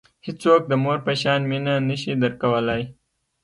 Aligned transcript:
هیڅوک 0.25 0.61
د 0.67 0.71
مور 0.83 0.97
په 1.05 1.13
شان 1.21 1.41
مینه 1.49 1.73
نه 1.87 1.95
شي 2.01 2.13
درکولای. 2.21 2.81